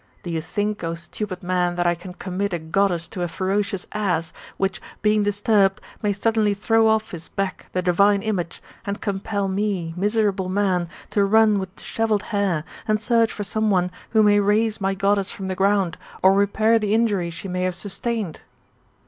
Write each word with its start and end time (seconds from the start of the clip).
Do 0.23 0.31
you 0.31 0.41
think, 0.41 0.83
O 0.83 0.95
stupid 0.95 1.43
man, 1.43 1.75
that 1.75 1.85
I 1.85 1.93
can 1.93 2.15
commit 2.15 2.53
a 2.53 2.57
Goddess 2.57 3.07
to 3.09 3.21
a 3.21 3.27
ferocious 3.27 3.85
ass, 3.91 4.33
which, 4.57 4.81
being 5.03 5.21
disturbed, 5.21 5.79
may 6.01 6.11
suddenly 6.11 6.55
throw 6.55 6.87
off 6.87 7.11
his 7.11 7.29
back 7.29 7.67
the 7.73 7.83
divine 7.83 8.23
image, 8.23 8.63
and 8.83 8.99
compel 8.99 9.47
me, 9.47 9.93
miserable 9.95 10.49
man, 10.49 10.89
to 11.11 11.23
run 11.23 11.59
with 11.59 11.75
dishevelled 11.75 12.23
hair, 12.33 12.63
and 12.87 12.99
search 12.99 13.31
for 13.31 13.43
some 13.43 13.69
one 13.69 13.91
who 14.09 14.23
may 14.23 14.39
raise 14.39 14.81
my 14.81 14.95
Goddess 14.95 15.29
from 15.29 15.49
the 15.49 15.55
ground, 15.55 15.99
or 16.23 16.33
repair 16.33 16.79
the 16.79 16.95
injury 16.95 17.29
she 17.29 17.47
may 17.47 17.61
have 17.61 17.75
sustained 17.75 18.41